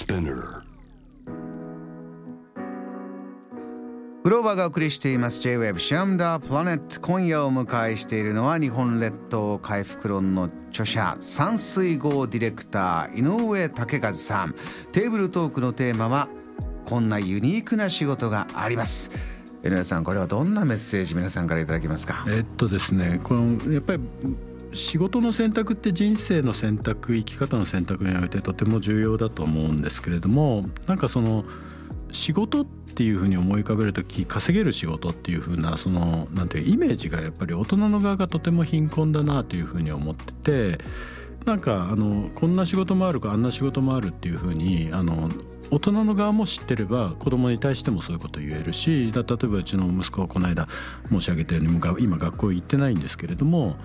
[0.00, 0.62] Spinner.
[4.24, 5.42] グローバーがお送りしています。
[5.42, 13.20] J-Web シャムダープラネット今夜お迎えしているのは日本列島回復論の著者山水号ディレクター井
[13.52, 14.54] 上武和さん。
[14.90, 16.28] テーブルトークのテーマは
[16.86, 19.10] こんなユニークな仕事があります。
[19.62, 22.24] 井上さんこれはどんなメッセージ皆さんからいただけますか？
[22.26, 24.00] えっとですねこのやっぱり
[24.72, 31.44] 仕事の選択って人生の選択生き方の選択においてとても重要だと思うんですけれどもなんかその
[32.12, 40.84] 仕事っていうふうに思い浮かべる時稼げる仕事っていうふうなそのなんていうイメージがやっぱり大人の側がとても貧困だなというふうに思ってて
[41.46, 45.30] なんかあのこんな仕事もあるかあんな仕事もあるっていうふうにあの
[45.70, 50.66] 大人の側も知ってれば子供に対してもそういうこと言えるし例えばうちの息子はこの間
[51.08, 53.76] 申し上げたように今学校行ってないんですけれども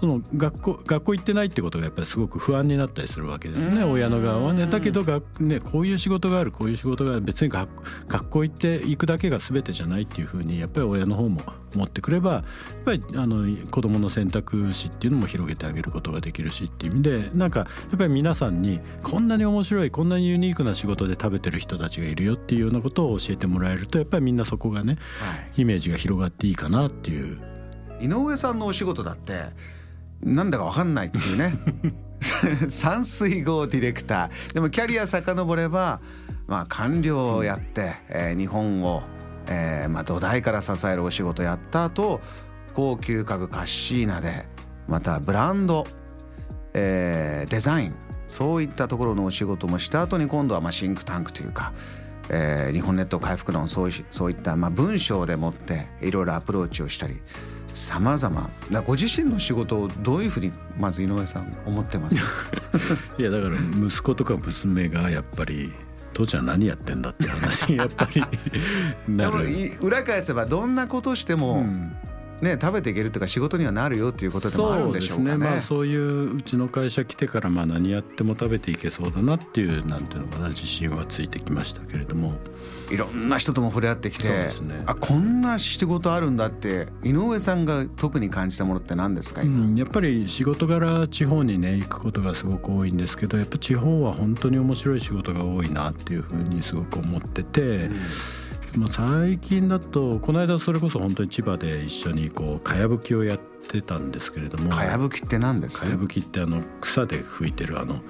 [0.00, 4.66] その学校学校行ってないってことがやっぱりすごく不安になったりするわけですね親の側はね。
[4.66, 7.68] だけどが、ね、こういう仕事があるこういう仕事がある別に学
[8.08, 11.40] 学校行って行くだけが全てじゃないっていうふうにやっぱり親の方も
[11.74, 12.44] 思ってくればやっ
[12.84, 27.56] ぱりあの子どもの選択肢っていうのも広げてあげることができるしっていう意味でなんかやっぱり皆さんにこんなに面白いこんなにユニークな仕事で食べてる人たちがいるよっていうようなことを教えてもらえるとやっぱりみんなそこがね、はい、イメージが広がっていいかなっていう。
[28.00, 29.44] 井上さんのお仕事だって
[30.22, 31.54] なんだか分かんないっていうね。
[32.68, 34.54] 山水号ディレクター。
[34.54, 36.00] でもキャリア遡れば、
[36.46, 39.02] まあ、官僚をやって、えー、日本を、
[39.46, 42.20] えーまあ、土台から支えるお仕事やった後
[42.74, 44.46] 高級家具カッシーナで
[44.86, 45.86] またブランド、
[46.74, 47.94] えー、デザイン
[48.28, 51.72] そういったところのお仕事もした後に今度はまあシンクタンクというか、
[52.28, 57.20] えー、日本列島回復論そうそういったまあ文章でもっていろいろアプローチをしたり。
[57.76, 58.48] さまざま
[58.86, 62.16] ご自身の仕事をどういうふうにまず井上さん思ってます？
[63.18, 65.72] いやだから息子とか娘がやっぱり
[66.14, 68.22] 父ちゃん何やってんだって話やっぱり
[69.14, 69.72] なる。
[69.82, 71.92] 裏返せばどんなことしても、うん
[72.40, 75.30] ね、食べていけるとか仕事にはなるよっていうことでもあるんでしょうかね。
[75.30, 82.34] そうねまあ、そういううちの会社来てからまあ何やっても食べていけそうだなっていうなんていうのかな自信はついてきましたけれども
[82.90, 84.50] いろんな人とも触れ合ってきて、ね、
[84.86, 97.60] あこんな仕事あるんだって井上さんが特に感じたものって何ですか、うん、やっぱり仕事柄地方にね行くことがすごく多いんですけどやっぱ地方は本当に面白い仕事が多いなっていうふうにすごく思ってて。
[97.60, 97.96] うん
[98.76, 105.80] まあ、最近だとこの間それこそ本当に千葉で一緒にこうかやぶきをやってたんですけれどもかやぶきって何です？
[105.80, 108.00] かやぶきってあの草で吹いてるあの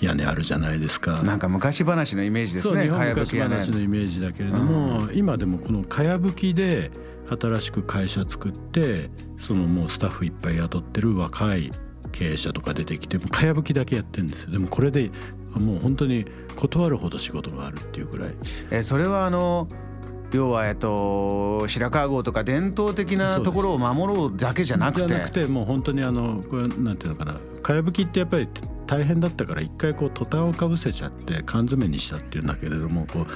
[0.00, 1.22] 屋根あるじゃないですか。
[1.22, 6.90] なんか昔話のイメージですね日本昔話のイメージだけれども、うん、今でもこのかやぶきで
[7.28, 11.70] 新しく会社作ってそのもうスタッフいっぱい雇ってる若い
[12.12, 14.52] 経営者とか出てきてかやぶきだけやってるんですよ。
[14.52, 15.10] でもこれで
[15.54, 18.30] もう本当に断るほど仕事があるっていうくらい。
[18.70, 19.68] えそれはあの
[20.32, 25.08] 要はえっと白川郷とか伝統的なところを守ろうだけじゃなくて。
[25.08, 27.36] じゃなくてもう本当にあのこれなんていうのかな。
[27.62, 28.48] かやぶきってやっぱり
[28.86, 33.26] 大変だったから一回こうトタンをかぶせちゃって缶詰にしたっていうんだけれどもこう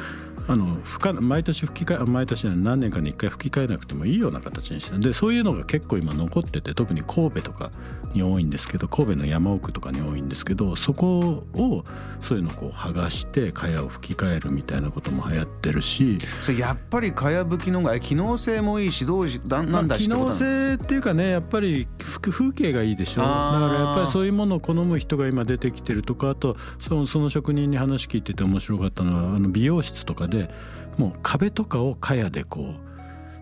[0.48, 0.78] あの
[1.20, 7.70] 毎年吹き替え毎年何年かに1回吹き替えなくてもいいような形にしてでそういうのが結構今残ってて特に神戸とか
[8.14, 11.84] に多いんですけど神戸の山奥とかに多いんですけどそこを
[12.26, 26.56] そういうのをこう剥がして蚊帳を吹き替えるみたいなことも流行ってるしそれやっぱり蚊帳吹きのが機能性もいいしどうなんだし機能性っていうかねやっぱり風景がいいでしょだからやっぱりそういうものを好む人が今出てきてるとかあと
[26.86, 30.50] そのその職人に話聞いてて面白かったのはあの美容室とかでで
[30.96, 32.88] もう壁とかを茅でこう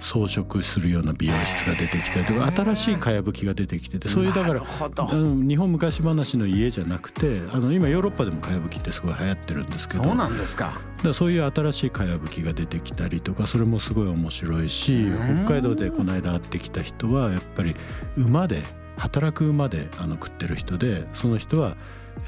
[0.01, 10.79] 装飾するような美容室が出てきたりとか新しいかやぶきが出てきててそういうだから日本昔話の家じゃなくてあの今ヨーロッパでもかやぶきってすごい流行ってるんですけどそうなんですか。
[11.03, 15.07] だそういう新しいかやぶきが出てきたりとかそれもすごい面白いし
[15.45, 17.75] 北海道でこの間会ってきた人はやっぱり
[18.17, 18.63] 馬で
[18.97, 21.77] 働く馬であの食ってる人でその人は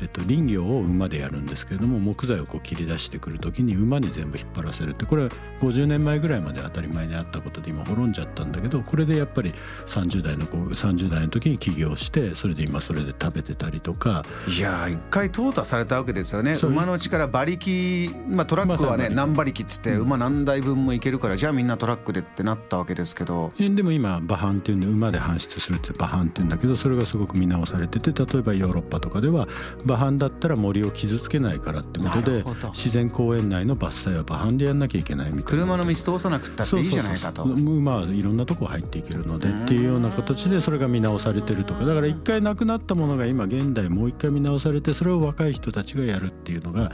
[0.00, 5.30] えっと、林業を馬でやるんですけれども木材をこう切り出してくる時に馬に全部引っ張らせるってこれは
[5.60, 9.52] 50年前ぐらいまで当たり前にあったことで今滅んじゃったんだけどこれでやっぱり
[9.86, 14.24] 30代の子30代の時に起業してそれで今それで食べてたりとか。
[14.46, 16.56] いや一回淘汰されたわけですよね。
[16.62, 23.52] 馬の力馬力、まあ、トラックはね何馬力っつって馬何台分もいけるからじゃあみんなトラックでってなったわけですけど。
[23.58, 29.48] でも今馬搬っていうんで馬で搬出するって馬搬っていうんだけどそれがすごく見直されてて例えばヨーロッパとかでは
[29.84, 35.44] 馬搬だったら森を傷つけないからってことで自然公園内の伐採は馬搬でやんなきゃいけないみたいな。
[35.44, 37.44] 車の道通さなくったっていいじゃないかと。
[37.46, 41.84] まあいろんなとこ入っていけるのでっていうような形でそれが見直されてるとか。
[41.84, 46.92] だから一回なくなったものが今現代もう一回見直されてそれを若い人たちがやるっていうのが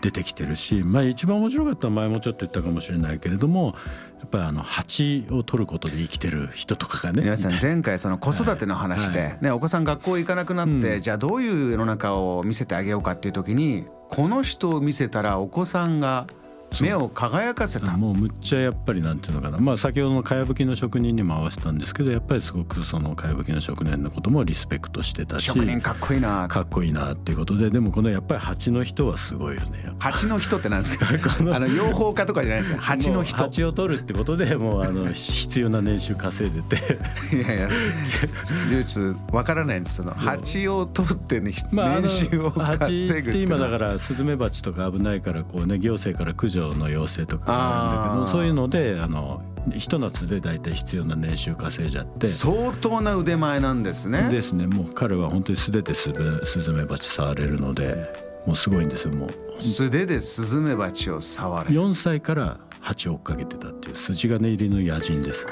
[0.00, 3.74] 出てきてるし、まあ、一番面白かった前もちょっと言ったかもしれないけれども
[4.20, 16.26] やっぱりあの蜂を取ることで生きてる人とかがね皆さん前回その子育ての話で、ね、お子さん学校行かなくなって、じゃあどういう世の中を見せてあげようかっていう時にこの人を見せたらお子さんが
[16.80, 17.96] 目を輝かせた。
[17.96, 19.58] もうむっちゃやっぱりなんていうのかな。
[19.58, 26.46] まあ先ほどのかやぶきの職人にも合わせたんですけどやっぱりすごくそのかやぶきの職人のこともリスペクトしてたし職人かっこいいな。
[26.48, 31.06] かっこいいなっていうことででもこのやっぱり蜂の人はすごいよね蜂の人ってなんですか？
[31.54, 32.80] あの養蜂家とかじゃないですか？
[32.80, 33.36] 蜂の人。
[33.38, 36.76] 蜂を取るってことでもうあの必要な年収稼いでて。
[37.36, 37.68] いやいや。
[38.70, 39.00] 唯一
[39.32, 54.28] わからないんですその蜂を取ってね、まあ、年収を稼ぐって今だからスズメバチとか危ないからこうね行政から駆除の要請とかあるんだけどそういうのであのひと夏で大体必要な年収稼いじゃって相当な腕前なんですね。
[54.30, 54.66] ですね。
[54.66, 56.10] もう彼は本当に素手でス
[56.60, 57.96] ズメバチ触れるので
[58.46, 59.14] もうすごいんですよ。
[59.14, 59.30] もう。
[59.60, 65.46] 素手でスズメバチを触る4歳から蜂を追っかけてたっていう筋金入りの野人です。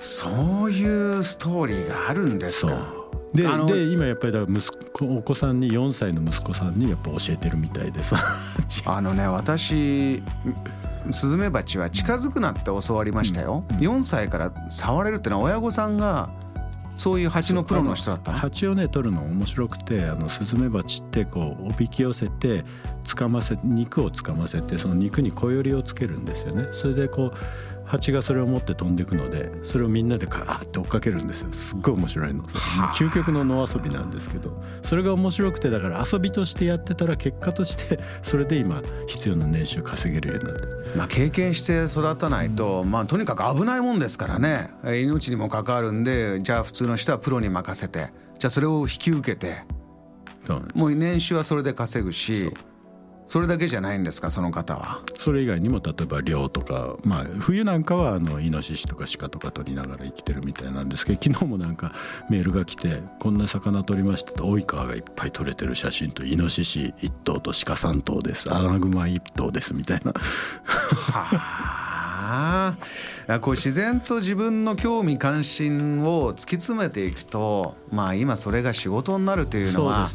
[0.00, 3.01] そういうストーリーがあるんですか
[3.34, 4.60] でで今やっぱりだ息
[4.92, 8.16] 子お子さんに4歳の息子さんにやっぱ教えてるみたいでさ。
[8.86, 10.22] あのね私
[11.10, 16.30] スズメバチは近づくなって教わりましたよ、うん、4歳から触れるってのは親御さんが
[16.96, 22.64] そういう蜂のプロの人だった蜂をね取るの面白くてあのスズメバチってこうおびき寄せて
[23.04, 26.68] つかませ肉をつかませてその肉に小よりをつけるんですよね。
[26.72, 31.52] それでこう蜂がそれを持って飛んでいくのでそれをみんなでカーって追っかけるんですよ。
[31.52, 32.42] すっごい面白いの。
[32.94, 34.54] 究極の野遊びなんですけど。
[34.82, 40.68] それが面白くてだから遊びとしてやってたら結果として それで今必要な年収稼げるようになって。
[40.96, 44.70] まあ経験して育たないと、まあとにかく危ないもんですからね。
[44.84, 49.64] 命にも関わるんでじゃあ普通の人はプロに任せてじゃあそれを引き受けて
[50.74, 52.52] もう年収はそれで稼ぐし
[53.32, 55.00] それだけじゃないんですかその方は？
[55.18, 61.94] それ以外にも例えば漁とか、まあ、冬なんかはあのイノシシとか鹿とか取りながら生きてるみたいなんですけど昨日もなんか
[62.28, 70.12] メールが来て「こんな魚取りました」と大井川がいっぱい取れてる写真とイノシシ1頭と鹿3頭ですアナグマ1頭ですみたいな。
[70.12, 70.18] は
[71.32, 71.71] あ
[73.40, 80.10] こう自然と自分の興味関心を突き詰めていくとまあ今それが仕事になるというのは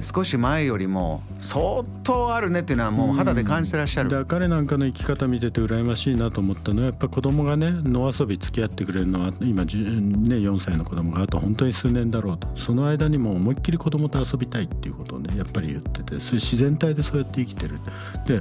[0.00, 12.48] 少し前よりも相当あるねっていうのはもう肌で感じてらっしゃる、うん、彼なんかの生き方見てて羨ましいなと思ったのはやっぱ子供がね野遊び付き合ってくれるのは今、ね、4歳の子供があと本当に数年だろうと。
[12.56, 17.78] その間にも思いっきり子供と遊びたいっていうことをねやっぱり言っててそういう自然体でそうやって生きてる。
[18.26, 18.40] で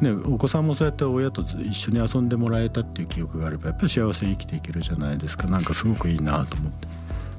[0.00, 5.46] ね、お子さんもそうやって親と一緒に遊んでもらえたっていう記憶があればやっぱり幸せに生きていけるじゃないですか。
[5.46, 6.88] なんかすごくいいなと思って。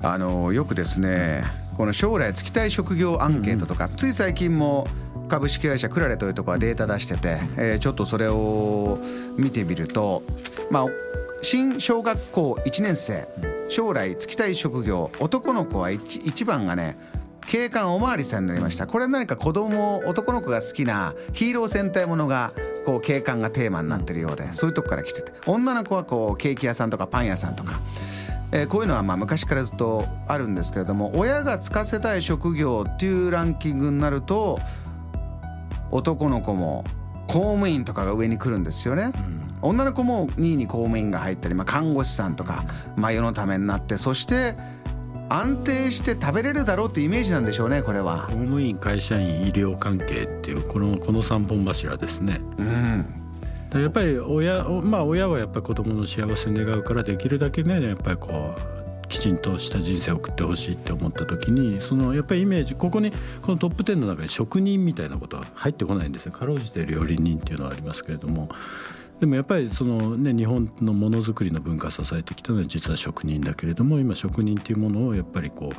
[0.01, 1.43] あのよくですね
[1.77, 4.87] この将来就きたい職業アンケートとか、うんうん、つい最近も
[5.27, 8.99] 株式会社クラレというところはデータ出してて、えー、ちょっとそれを
[9.37, 10.21] 見てみると、
[10.69, 10.85] まあ、
[11.41, 13.27] 新小学校1年生
[13.69, 16.97] 将来就きたい職業男の子は 1, 1番がね
[17.47, 18.88] 警官おまわりさんになりました。
[18.88, 22.53] これは何か子供男の子が好きなヒーロー戦隊ものが
[22.86, 25.31] こう警官がテーマになってるようでそういうとこから来てて。
[25.45, 27.80] 女の子はこうケーキ屋さんとかパン屋さんとか。
[28.51, 34.59] えー、こういうのはまあ昔からずっとあるんですけれども親が就かせたい職業っていうランキングになると
[35.91, 36.86] 男の子も
[37.27, 39.12] 公務員とかが上に来るんですよね、
[39.62, 42.65] うん、女の子も2位に公務員が入ったり、まあ、看護師さんとか、
[42.96, 44.55] まあ、世のためになってそして
[45.29, 48.24] 安定して食べれるだろうってイメージなんでしょうねこれは。
[48.24, 52.41] 公務員会社員医療関係っていうこのこの3本柱ですね。
[52.58, 53.05] うん。
[53.74, 66.32] やっぱり親まあ親はやっぱり子供の幸せ願うからできるだけねやっぱりこうきちんとした人生を送ってほしいって思った時にそのやっぱりイメージここにこのトップ10の中に職人みたいなことは入ってこないんですね。
[66.32, 68.50] かろうじて料理人っていうのはありますけれども
[69.19, 75.72] でもやっぱりその、ね、日本のものづくりの文化を支えてきたのは実は職人だけれども今職人っていうものをやっぱりこ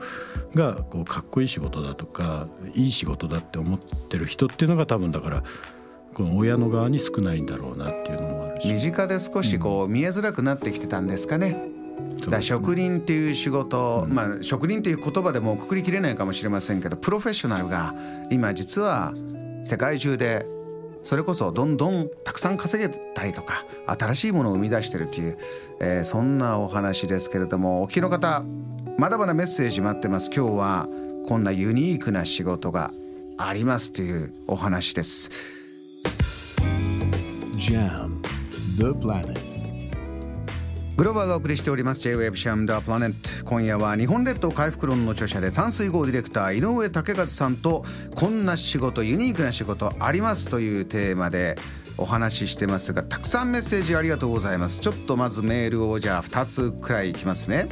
[0.54, 5.42] うがこうかっこいい仕事だとかいい仕事だって思ってる人っていうのが多分だから
[6.14, 8.72] この親の側に少ないんだろうなっていうのもあるし。
[8.72, 11.76] 身近で少しこう見えづらくなってきてたんですかね。
[12.30, 17.94] だ職人っていう仕事、うん、まあ職人っていう言葉でもくくりきれないかもしれませんけどプロフェッショナルが
[18.30, 19.12] 今実は
[19.62, 20.46] 世界中で
[21.06, 25.38] それこそどんどんたくさん稼げたりとか新しいものを生み出してるという、
[25.80, 28.42] えー、そんなお話ですけれどもお聞きの方
[28.98, 30.30] まだまだメッセージ待ってます。
[30.34, 30.88] 今日は
[31.28, 32.92] こんなユニークな仕事が
[33.38, 35.30] ありますというお話です。
[37.56, 38.20] JAM
[38.76, 39.55] The Planet.
[40.96, 42.00] グローバーがお送りしております。
[42.00, 47.84] J-Wave シャムダープラネット今夜は日本列島回復論の著者で山水号ディレクター井上武和さんと
[48.14, 51.58] こんな仕事ユニークな仕事ありますというテーマで
[51.98, 54.80] お話ししてますがたくさんメッセージありがとうございます。
[54.80, 57.68] ちょっとまずメールをじゃあ2つくらいいきますね。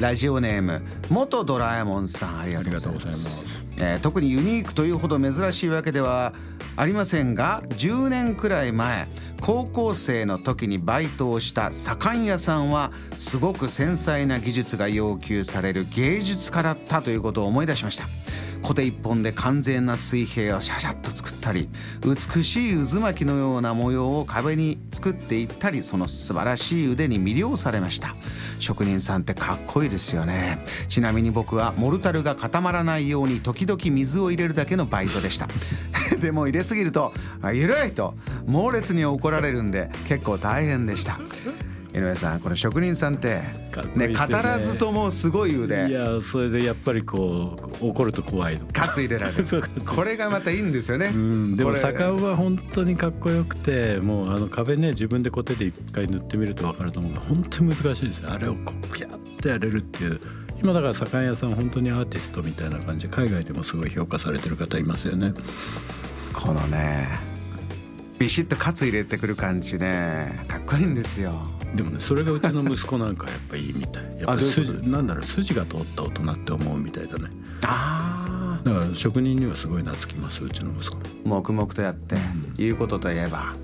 [0.00, 0.80] ラジオネーム
[1.10, 2.40] 元ドラえもんさん。
[2.40, 3.44] ありがとうございます。
[3.78, 6.32] えー、特にユニークというほど珍しいわけでは
[6.76, 9.06] ありませんが10年くらい前
[9.40, 18.04] 高校生の時にバイトをした左官屋さんはすごく繊細な技術が要求される芸術家だったということを思い出しました。
[18.64, 21.68] コテ一本で完全な水平をシャシャッと作ったり
[22.02, 28.16] 美しい渦巻きのような模様を壁に作っていったりその素晴らしい腕に魅了されました。
[28.58, 30.64] 職人さんってかっこいいですよね。
[30.88, 35.46] ちなみに僕はモルタルが固まらないように時々水を入れるだけのバイトでした。
[36.22, 37.12] でも入れすぎると
[37.52, 38.14] 「緩い!」と
[38.46, 41.20] 猛烈に怒られるんで結構大変でした。
[41.94, 43.40] 井上さんこの職人さんって
[43.94, 45.88] ね、ね、語らずともすごい腕。
[45.88, 49.44] いやそれでやっぱりこう怒ると怖いカツ入れられる。
[49.86, 58.26] これがまたいいんですよね、うん、でも坂尾は本当にかっこよくてもうあの壁ね自分でコテで一回塗ってみると分かると思うが本当に難しいです。
[58.26, 60.18] あれをこうピャッとやれるっていう。
[60.60, 63.08] 今だから酒屋さん本当にアーティストみたいな感じ。
[63.08, 65.32] で海外でもすごい評価されてる方いますよね。
[66.32, 67.08] このね
[68.18, 71.32] ビシッとカツ入れてくる感じねかっこいいんですよ
[71.74, 74.02] でもねそれがうちの息子なんかやっぱいいみたい。
[74.18, 77.28] やっぱ筋なんだろう筋が通った大人って思うみたいだね。
[77.62, 80.96] ああだから職人にはすごい懐きますうちの息子。
[81.24, 83.54] 黙々とやって、うん、言うことといえば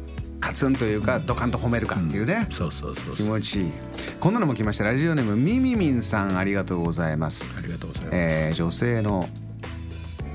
[0.41, 3.71] カツンというか、うん、ドカンと褒めるかっていうね、うん、そうそうそう気持ちいい。
[4.19, 4.85] こんなのも来ました。
[4.85, 7.51] ラジオネームみみみんさんありがとうございます。
[7.57, 9.29] ありがとうございます、えー、女性の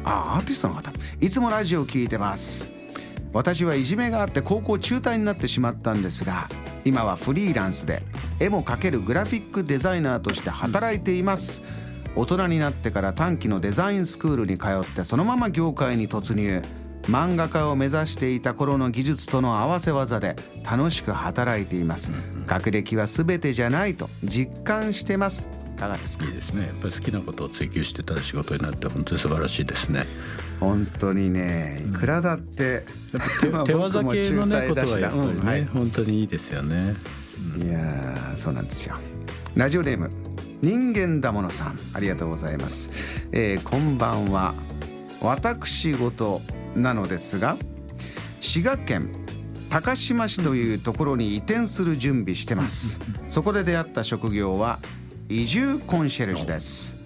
[0.04, 0.92] あアーティストの方。
[1.20, 2.72] いつもラジオを聞いてます。
[3.34, 6.48] 私はいじめがあって高校中退になってしまったんですが
[6.86, 8.04] 今はフリーランスで
[8.40, 11.64] 絵も描けるグラフィックデザイナーとして働いています。
[12.16, 16.62] 大人になってから短期のデザインスクールに通ってそのまま業界に突入。
[17.08, 22.14] 漫画家を目指していた頃の技術との合わせ技で楽しく働いています。
[22.46, 25.48] 学歴は全てじゃないと実感してます。
[25.48, 26.26] いかがですか？
[26.26, 26.68] いいですね。
[26.68, 30.06] やっぱり好きなことを追求してた仕事になって本当に素晴らしいですね。
[30.60, 36.96] 本当にねいくらだって、うん、 手技系のねことはやっぱりね、うんはい、本当にいいですよね、
[37.56, 38.96] うん、いやそうなんですよ。
[39.56, 40.10] ラジオネーム
[40.62, 44.54] 人間だものさんありがとうございます、えー、こんばんは。
[45.22, 46.42] 私事
[46.76, 47.58] なのですが
[48.40, 49.12] 滋賀県
[49.70, 53.02] 高島市というところに移転する準備してます。
[53.28, 54.80] そこで出会った職業は
[55.28, 56.98] 移住コンシェルジュです。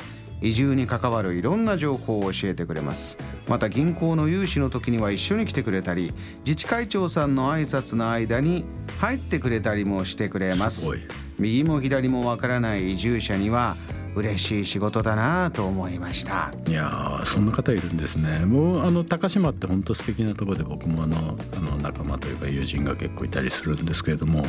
[0.42, 3.18] 移住に関わるいろんな情報を教えてくれます。
[3.48, 8.66] また銀行の融資の時には一緒に来てくれたり自治会長さんの挨拶の間に
[9.00, 10.90] 入ってくれたりもしてくれます。
[11.38, 13.78] 右も左もわからない移住者には
[14.16, 16.51] 嬉しい仕事だなと思いました。
[16.68, 18.46] いやそんな方いるんですね。
[18.46, 24.44] もうあの高島って本当素敵なところで僕もあのあの仲間というか友人が結構いたりするんですけれども、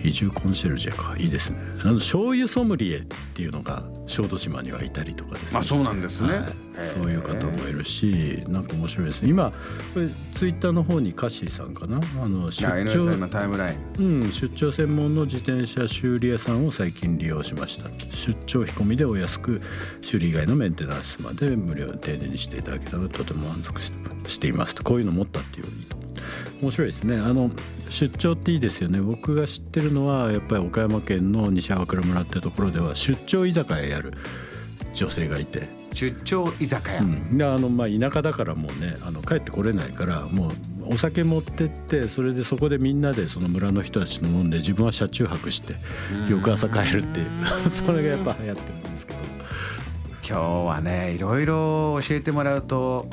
[0.00, 1.16] 移住コンシェルジェか。
[1.18, 1.58] いいですね。
[1.82, 3.02] あの醤油ソムリエっ
[3.34, 5.60] ていうのが小豆島にはいたりとかですね。
[5.60, 6.44] あそうなんですね、はい、
[6.94, 9.22] そういう方もいるしなんか面白いです。
[9.22, 9.52] ね今
[9.94, 12.00] これツイッターの方にカッシーさんかな？
[12.22, 19.62] あの出張タイムライン、うん、出張専門の自転車修理屋さんを最近利用しました出張引込みでお安く
[20.02, 24.84] 修理以外のメンテナンスまで無料で丁寧にしていただけたのでとても満足していますと。
[24.84, 25.96] こういうの持ったっていういいと
[26.60, 27.16] 面白いですね。
[27.16, 27.50] あの
[27.88, 29.00] 出張っていいですよね。
[29.00, 34.14] 僕が知ってるのはやっぱり岡山県の西粟倉村ってところでは出張居酒屋やる
[34.94, 35.68] 女性がいて。
[35.94, 40.50] 出張居酒屋、うん、であのまあ田舎だからもうねあの帰ってこれないからもう
[40.94, 45.74] お酒持ってってそれでそこでみんなでその村の人たちと飲んで自分は車中泊して
[46.28, 47.28] 翌朝帰るっていう。
[47.70, 49.18] それがやっぱ流行ってるんですけど。
[50.26, 53.08] 今日はねいろいろ教えてもらうと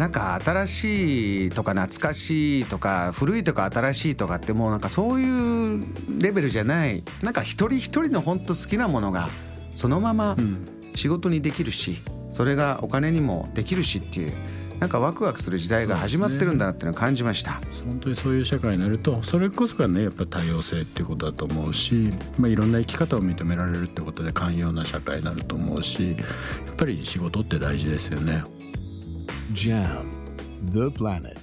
[0.00, 5.84] なんか新しいとか懐かしいとか古いとか新しいとかってもうなんかそういう
[6.18, 7.04] レベルじゃない。
[7.20, 9.28] なんか一人一人の本当好きなものが
[9.74, 10.38] そのまま
[10.94, 11.98] 仕事にできるし
[12.30, 14.32] それがお金にもできるしっていう
[14.78, 28.42] なんかワクワクする時代が始まってるんだなっていうのを感じました、ね、本当にそういう社会になるとそれこそがねやっぱ多様性っていうことだと思うし、まあ、いろんな生き方を認められるってことで寛容な社会になると思うしやっぱり仕事って大事ですよね。
[29.52, 30.08] JAM
[30.70, 31.39] The Planet